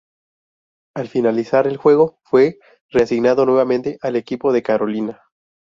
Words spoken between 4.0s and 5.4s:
al equipo de Carolina.